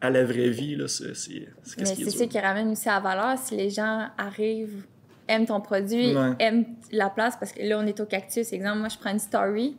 à 0.00 0.10
la 0.10 0.24
vraie 0.24 0.50
vie, 0.50 0.76
c'est 0.86 1.14
ce 1.14 1.28
qui 1.28 1.82
est 1.82 1.84
C'est 1.84 2.10
ça 2.10 2.26
qui 2.26 2.38
ramène 2.38 2.68
aussi 2.70 2.88
à 2.88 2.94
la 2.94 3.00
valeur. 3.00 3.38
Si 3.38 3.56
les 3.56 3.70
gens 3.70 4.08
arrivent, 4.16 4.84
aiment 5.26 5.46
ton 5.46 5.60
produit, 5.60 6.14
aiment 6.38 6.66
la 6.92 7.10
place, 7.10 7.36
parce 7.36 7.52
que 7.52 7.62
là, 7.62 7.78
on 7.78 7.86
est 7.86 7.98
au 7.98 8.06
cactus. 8.06 8.52
Exemple, 8.52 8.78
moi, 8.78 8.88
je 8.88 8.98
prends 8.98 9.10
une 9.10 9.18
story 9.18 9.76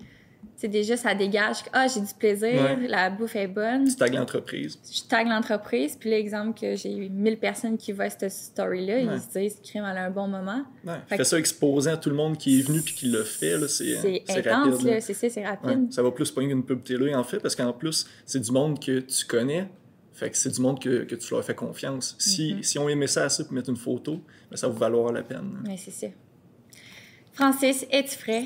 c'est 0.56 0.68
déjà, 0.68 0.96
ça 0.96 1.14
dégage 1.14 1.58
ah, 1.74 1.88
j'ai 1.88 2.00
du 2.00 2.14
plaisir, 2.14 2.78
la 2.88 3.10
bouffe 3.10 3.36
est 3.36 3.48
bonne. 3.48 3.88
Tu 3.88 3.96
tagues 3.96 4.14
l'entreprise. 4.14 4.80
Je 4.92 5.02
tag 5.04 5.28
l'entreprise, 5.28 5.98
puis 6.00 6.10
l'exemple 6.10 6.60
que 6.60 6.76
j'ai 6.76 6.96
eu 6.96 7.10
1000 7.10 7.38
personnes 7.38 7.78
qui 7.78 7.92
voient 7.92 8.10
cette 8.10 8.32
story-là, 8.32 9.00
ils 9.00 9.20
se 9.20 9.38
disent, 9.38 9.60
crime, 9.64 9.86
elle 9.90 9.98
a 9.98 10.06
un 10.06 10.10
bon 10.12 10.28
moment. 10.28 10.64
Ouais. 10.86 10.94
Fait, 11.08 11.24
ça 11.24 11.38
exposant 11.38 11.94
à 11.94 11.98
tout 11.98 12.10
le 12.10 12.16
monde 12.16 12.38
qui 12.38 12.60
est 12.60 12.64
venu 12.64 12.82
puis 12.82 12.94
qui 12.94 13.08
l'a 13.08 13.24
fait, 13.24 13.68
c'est 13.68 14.24
intense, 14.30 14.84
là, 14.84 15.02
c'est 15.02 15.14
ça, 15.14 15.30
c'est 15.30 15.46
rapide. 15.46 15.92
Ça 15.92 16.04
va 16.04 16.12
plus 16.12 16.32
pogner 16.32 16.52
une 16.52 16.64
pub 16.64 16.84
télé, 16.84 17.14
en 17.16 17.24
fait, 17.24 17.40
parce 17.40 17.56
qu'en 17.56 17.74
plus, 17.74 18.08
c'est 18.26 18.40
du 18.40 18.52
monde 18.52 18.80
que 18.80 19.00
tu 19.00 19.26
connais, 19.26 19.68
fait 20.14 20.30
que 20.30 20.38
c'est 20.38 20.52
du 20.52 20.62
monde 20.62 20.80
que, 20.80 21.04
que, 21.04 21.16
tu 21.16 21.34
leur 21.34 21.44
fais 21.44 21.56
confiance. 21.56 22.16
Si, 22.20 22.54
mm-hmm. 22.54 22.64
si 22.64 22.80
on 22.80 22.88
aimait 22.88 23.08
ça 23.08 23.26
assez 23.26 23.44
pour 23.44 23.54
mettre 23.54 23.70
une 23.70 23.78
photo, 23.78 24.22
ben, 24.50 24.56
ça 24.56 24.68
va 24.68 24.74
valoir 24.76 25.12
la 25.12 25.24
peine. 25.24 25.64
Oui, 25.68 25.76
c'est 25.78 25.92
ça. 25.92 26.08
Francis, 27.34 27.86
es-tu 27.90 28.18
prêt? 28.18 28.46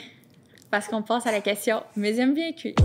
Parce 0.69 0.87
qu'on 0.87 1.01
passe 1.01 1.25
à 1.27 1.31
la 1.31 1.41
question, 1.41 1.83
mais 1.95 2.13
j'aime 2.13 2.33
bien 2.33 2.51
cuire. 2.51 2.75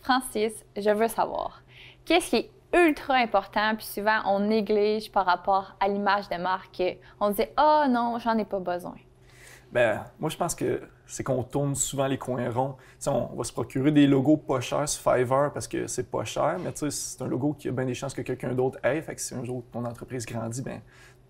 Francis, 0.00 0.52
je 0.76 0.90
veux 0.90 1.08
savoir, 1.08 1.62
qu'est-ce 2.04 2.30
qui 2.30 2.36
est 2.36 2.50
ultra 2.72 3.14
important, 3.14 3.74
puis 3.76 3.86
souvent 3.86 4.20
on 4.26 4.40
néglige 4.40 5.10
par 5.10 5.26
rapport 5.26 5.76
à 5.80 5.88
l'image 5.88 6.28
de 6.28 6.36
marque. 6.36 6.82
On 7.20 7.30
dit 7.30 7.44
oh 7.58 7.84
non, 7.88 8.18
j'en 8.18 8.36
ai 8.38 8.44
pas 8.44 8.60
besoin. 8.60 8.94
Ben, 9.72 10.04
moi 10.18 10.30
je 10.30 10.36
pense 10.36 10.54
que 10.54 10.82
c'est 11.06 11.22
qu'on 11.22 11.42
tourne 11.42 11.74
souvent 11.74 12.06
les 12.06 12.18
coins 12.18 12.50
ronds. 12.50 12.76
on 13.06 13.36
va 13.36 13.44
se 13.44 13.52
procurer 13.52 13.92
des 13.92 14.06
logos 14.06 14.36
pas 14.36 14.60
chers 14.60 14.88
sur 14.88 15.12
Fiverr 15.12 15.52
parce 15.52 15.68
que 15.68 15.86
c'est 15.86 16.10
pas 16.10 16.24
cher, 16.24 16.56
mais 16.62 16.70
c'est 16.74 17.22
un 17.22 17.26
logo 17.26 17.54
qui 17.54 17.68
a 17.68 17.72
bien 17.72 17.84
des 17.84 17.94
chances 17.94 18.14
que 18.14 18.22
quelqu'un 18.22 18.54
d'autre 18.54 18.78
ait. 18.84 19.02
Fait 19.02 19.14
que 19.14 19.20
si 19.20 19.34
un 19.34 19.44
jour 19.44 19.64
ton 19.72 19.84
entreprise 19.84 20.26
grandit, 20.26 20.62
ben 20.62 20.80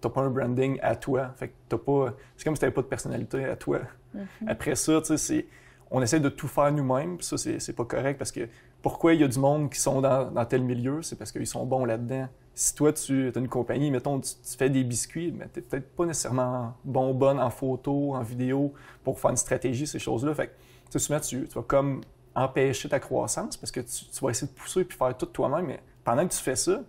t'as 0.01 0.09
pas 0.09 0.23
un 0.23 0.31
branding 0.31 0.79
à 0.83 0.97
toi. 0.97 1.33
Fait 1.37 1.49
que 1.49 1.55
t'as 1.69 1.79
pas. 1.79 2.15
C'est 2.37 2.45
comme 2.45 2.55
si 2.55 2.61
t'avais 2.61 2.73
pas 2.73 2.83
de 2.83 2.87
personnalité 2.87 3.45
à 3.45 3.57
toi. 3.57 3.81
Mm-hmm. 4.17 4.49
Après 4.49 4.75
ça, 4.75 5.01
tu 5.01 5.17
sais, 5.17 5.47
on 5.91 6.03
essaie 6.03 6.21
de 6.21 6.29
tout 6.29 6.49
faire 6.49 6.73
nous-mêmes. 6.73 7.21
Ça, 7.21 7.37
c'est 7.37 7.73
pas 7.75 7.85
correct 7.85 8.19
parce 8.19 8.33
que 8.33 8.49
pourquoi 8.83 9.15
il 9.15 9.21
y 9.21 9.25
a 9.25 9.29
du 9.29 9.39
monde 9.39 9.71
qui 9.71 9.81
sont 9.81 10.01
dans, 10.01 10.45
tel 10.47 10.63
milieu, 10.63 11.03
c'est 11.03 11.17
parce 11.17 11.33
qu'ils 11.33 11.47
sont 11.47 11.67
bons 11.67 11.85
là-dedans. 11.85 12.29
Si 12.55 12.75
toi, 12.75 12.93
tu 12.93 13.33
as 13.35 13.39
une 13.39 13.49
compagnie, 13.49 13.91
mettons, 13.91 14.21
tu, 14.21 14.33
fais 14.59 14.71
des 14.71 14.85
biscuits, 14.85 15.33
mais 15.33 15.49
tu 15.53 15.61
n'es 15.61 15.65
peut-être 15.65 15.95
pas 15.95 16.07
nécessairement 16.07 16.75
bon, 16.85 17.15
bonne 17.15 17.41
en 17.41 17.51
photo, 17.51 18.15
en 18.15 18.23
vidéo, 18.23 18.75
pour 19.03 19.19
faire 19.19 19.31
une 19.31 19.37
stratégie, 19.37 19.87
ces 19.87 19.99
choses-là. 19.99 20.35
Fait 20.35 20.51
que, 20.91 20.99
souvent, 20.99 21.21
tu, 21.21 21.47
tu 21.47 21.55
vas 21.55 21.63
comme 21.63 22.03
empêcher 22.35 22.89
ta 22.89 23.01
croissance 23.01 23.57
parce 23.57 23.71
que 23.71 23.81
tu, 23.81 24.05
vas 24.23 24.31
essayer 24.31 24.51
de 24.51 24.57
pousser 24.57 24.85
puis 24.85 24.97
faire 24.97 25.17
tout 25.17 25.27
toi-même, 25.27 25.67
mais 25.67 25.81
pendant 26.05 26.27
que 26.27 26.33
tu 26.33 26.41
fais 26.41 26.57
ça, 26.57 26.83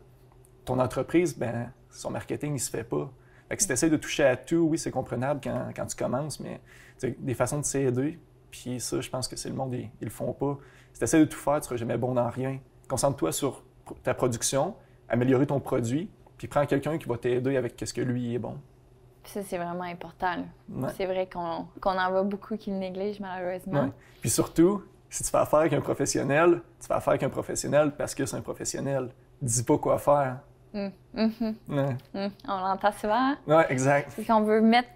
ton 0.65 0.79
entreprise, 0.79 1.37
ben, 1.37 1.71
son 1.91 2.11
marketing, 2.11 2.55
il 2.55 2.59
se 2.59 2.69
fait 2.69 2.83
pas. 2.83 3.11
Fait 3.49 3.55
que 3.57 3.61
si 3.61 3.67
tu 3.67 3.73
essaies 3.73 3.89
de 3.89 3.97
toucher 3.97 4.23
à 4.23 4.37
tout, 4.37 4.67
oui, 4.69 4.77
c'est 4.77 4.91
comprenable 4.91 5.41
quand, 5.43 5.69
quand, 5.75 5.85
tu 5.85 5.95
commences, 5.95 6.39
mais 6.39 6.61
des 7.19 7.33
façons 7.33 7.59
de 7.59 7.65
s'aider, 7.65 8.19
puis 8.49 8.79
ça, 8.79 9.01
je 9.01 9.09
pense 9.09 9.27
que 9.27 9.35
c'est 9.35 9.49
le 9.49 9.55
monde, 9.55 9.73
ils, 9.73 9.89
ils 9.99 10.05
le 10.05 10.09
font 10.09 10.33
pas. 10.33 10.57
Si 10.93 10.99
tu 10.99 11.03
essaies 11.03 11.19
de 11.19 11.25
tout 11.25 11.37
faire, 11.37 11.55
tu 11.55 11.59
ne 11.59 11.63
seras 11.63 11.75
jamais 11.77 11.97
bon 11.97 12.13
dans 12.13 12.29
rien. 12.29 12.59
Concentre-toi 12.87 13.31
sur 13.31 13.63
ta 14.03 14.13
production, 14.13 14.75
améliorer 15.09 15.47
ton 15.47 15.59
produit, 15.59 16.09
puis 16.37 16.47
prends 16.47 16.65
quelqu'un 16.65 16.97
qui 16.97 17.07
va 17.07 17.17
t'aider 17.17 17.57
avec 17.57 17.81
ce 17.83 17.93
que 17.93 18.01
lui 18.01 18.33
est 18.33 18.39
bon. 18.39 18.57
ça, 19.25 19.43
c'est 19.43 19.57
vraiment 19.57 19.83
important. 19.83 20.45
C'est 20.97 21.05
vrai 21.05 21.29
qu'on 21.31 21.67
en 21.83 22.09
voit 22.09 22.23
beaucoup 22.23 22.57
qui 22.57 22.71
le 22.71 22.77
négligent, 22.77 23.19
malheureusement. 23.19 23.91
Puis 24.21 24.29
surtout, 24.29 24.83
si 25.09 25.23
tu 25.23 25.29
fais 25.29 25.37
affaire 25.37 25.59
avec 25.59 25.73
un 25.73 25.81
professionnel, 25.81 26.61
tu 26.79 26.87
fais 26.87 26.93
affaire 26.93 27.11
avec 27.11 27.23
un 27.23 27.29
professionnel 27.29 27.91
parce 27.97 28.15
que 28.15 28.25
c'est 28.25 28.37
un 28.37 28.41
professionnel. 28.41 29.09
Dis 29.41 29.63
pas 29.63 29.77
quoi 29.77 29.97
faire. 29.99 30.39
Hum, 30.73 30.91
hum, 31.17 31.55
hum. 31.69 32.29
On 32.47 32.57
l'entend 32.57 32.91
souvent. 32.93 33.33
Oui, 33.47 33.63
exact. 33.69 34.11
C'est 34.15 34.25
qu'on 34.25 34.41
veut 34.41 34.61
mettre 34.61 34.89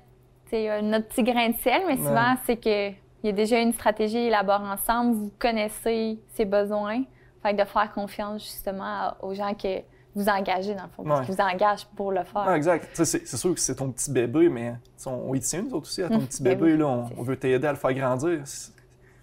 notre 0.83 1.07
petit 1.07 1.23
grain 1.23 1.49
de 1.49 1.55
sel, 1.57 1.81
mais 1.87 1.97
souvent, 1.97 2.35
c'est 2.45 2.57
que 2.57 2.89
il 2.89 3.29
y 3.29 3.29
a 3.29 3.31
déjà 3.31 3.59
une 3.59 3.73
stratégie 3.73 4.19
élaborée 4.19 4.67
ensemble, 4.67 5.15
vous 5.15 5.31
connaissez 5.39 6.19
ses 6.35 6.45
besoins. 6.45 7.03
Fait 7.41 7.53
de 7.53 7.63
faire 7.63 7.91
confiance 7.91 8.43
justement 8.43 9.15
aux 9.21 9.33
gens 9.33 9.53
que 9.55 9.79
vous 10.15 10.29
engagez, 10.29 10.75
dans 10.75 10.83
le 10.83 10.89
fond, 10.89 11.03
parce 11.03 11.25
qu'ils 11.25 11.35
vous 11.35 11.41
engagent 11.41 11.85
pour 11.95 12.11
le 12.11 12.23
faire. 12.23 12.51
exact. 12.53 12.89
C'est 12.93 13.27
sûr 13.27 13.53
que 13.53 13.59
c'est 13.59 13.75
ton 13.75 13.91
petit 13.91 14.11
bébé, 14.11 14.49
mais 14.49 14.75
on, 15.05 15.33
y 15.33 15.39
tient, 15.39 15.63
nous 15.63 15.73
autres 15.73 15.87
aussi, 15.87 16.03
à 16.03 16.09
ton 16.09 16.19
petit 16.21 16.41
ben 16.41 16.57
bébé. 16.57 16.77
là, 16.77 16.85
on, 16.85 17.23
veut 17.23 17.35
t'aider 17.35 17.67
à 17.67 17.71
le 17.71 17.77
faire 17.77 17.93
grandir. 17.93 18.43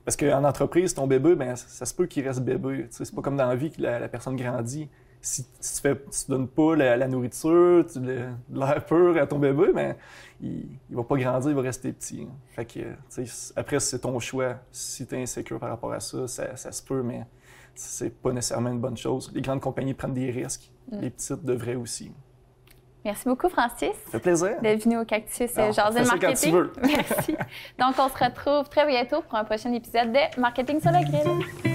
Parce 0.05 0.17
qu'en 0.17 0.45
entreprise, 0.45 0.95
ton 0.95 1.07
bébé, 1.07 1.37
ben, 1.37 1.55
ça, 1.57 1.87
se 1.87 1.95
peut 1.95 2.07
qu'il 2.07 2.27
reste 2.27 2.41
bébé. 2.41 2.89
C'est 2.91 3.15
pas 3.15 3.23
comme 3.23 3.37
dans 3.37 3.47
la 3.47 3.55
vie 3.57 3.71
que 3.71 3.81
la 3.81 4.09
personne 4.09 4.37
grandit 4.37 4.89
si, 5.23 5.45
tu 5.45 5.89
ne 5.89 6.29
donnes 6.29 6.49
pas 6.49 6.75
la, 6.75 7.09
nourriture, 7.09 7.87
l'air 8.53 8.85
pur 8.85 9.17
à 9.17 9.27
ton 9.27 9.39
bébé, 9.39 9.73
ben, 9.73 9.97
il, 10.41 10.67
ne 10.91 10.97
va 10.97 11.05
pas 11.05 11.17
grandir, 11.17 11.51
il 11.51 11.57
va 11.57 11.63
rester 11.63 11.93
petit. 11.93 12.27
Fait 12.49 12.65
que, 12.65 12.81
après, 13.55 13.79
c'est 13.79 14.01
ton 14.01 14.19
choix. 14.19 14.57
Si 14.73 15.07
tu 15.07 15.15
es 15.15 15.23
insécure 15.23 15.61
par 15.61 15.71
rapport 15.71 15.93
à 15.93 16.01
ça, 16.01 16.27
ça, 16.27 16.73
se 16.73 16.83
peut, 16.83 17.03
mais 17.03 17.25
c'est 17.75 18.11
pas 18.11 18.33
nécessairement 18.33 18.71
une 18.71 18.81
bonne 18.81 18.97
chose. 18.97 19.31
Les 19.33 19.41
grandes 19.41 19.61
compagnies 19.61 19.95
prennent 19.95 20.15
des 20.15 20.31
risques. 20.31 20.71
Mm. 20.91 21.01
Les 21.01 21.11
petites 21.11 21.45
devraient 21.45 21.77
aussi. 21.77 22.11
Merci 23.05 23.29
beaucoup, 23.29 23.49
Francis. 23.49 23.95
Ça 24.05 24.11
fait 24.11 24.21
plaisir. 24.21 24.61
D'être 24.61 24.85
venu 24.85 24.99
au 24.99 25.05
Cactus 25.05 25.51
euh, 25.59 25.73
Jardin 25.73 26.05
Marketing. 26.05 26.65
Merci. 26.83 27.37
Donc, 27.79 27.95
on 27.99 28.09
se 28.09 28.25
retrouve 28.25 28.69
très 28.69 28.87
bientôt 28.87 29.23
pour 29.23 29.39
un 29.39 29.45
prochain 29.45 29.73
épisode 29.73 30.13
de 30.13 30.41
Marketing 30.41 30.81
sur 30.81 30.91
le 30.91 31.05
grill. 31.05 31.72